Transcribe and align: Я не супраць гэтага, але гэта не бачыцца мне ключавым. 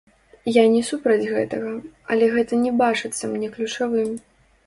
Я 0.53 0.61
не 0.75 0.79
супраць 0.87 1.29
гэтага, 1.33 1.73
але 2.15 2.31
гэта 2.35 2.53
не 2.63 2.71
бачыцца 2.81 3.23
мне 3.35 3.47
ключавым. 3.59 4.09